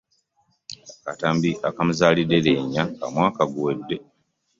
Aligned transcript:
Akatambi 1.01 1.49
akaamuzalidde 1.67 2.37
leenya 2.45 2.83
ka 2.97 3.05
mwaka 3.13 3.41
guwedde. 3.53 3.95